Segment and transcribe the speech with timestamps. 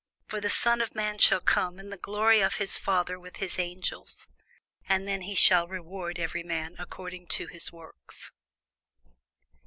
[0.25, 3.59] For the Son of man shall come in the glory of his Father with his
[3.59, 4.27] angels;
[4.89, 8.31] and then he shall reward every man according to his works.